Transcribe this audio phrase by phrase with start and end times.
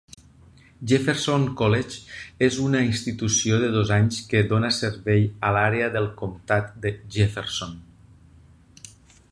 [0.91, 1.99] Jefferson College
[2.47, 7.79] és una institució de dos anys que dóna servei a l'àrea del comtat de Jefferson.